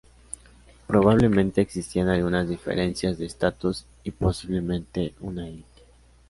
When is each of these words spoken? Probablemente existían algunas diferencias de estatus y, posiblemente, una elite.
Probablemente 0.87 1.61
existían 1.61 2.09
algunas 2.09 2.49
diferencias 2.49 3.19
de 3.19 3.27
estatus 3.27 3.85
y, 4.03 4.09
posiblemente, 4.09 5.13
una 5.21 5.47
elite. 5.47 5.83